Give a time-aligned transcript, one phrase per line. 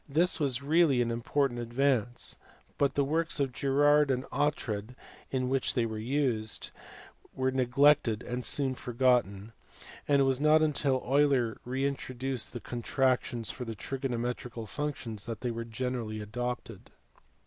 [0.09, 2.35] This was really an important advance,
[2.79, 4.95] but the works of Girard and Oughtred,
[5.29, 6.71] in which they were used,
[7.35, 9.51] were neglected and soon forgotten,
[10.07, 15.51] and it was not until Euler reintroduced con tractions for the trigonometrical functions that they
[15.51, 16.89] were generally adopted.